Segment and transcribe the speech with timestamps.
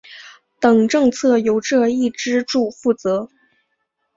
[0.59, 3.29] 等政策由这一支柱负责。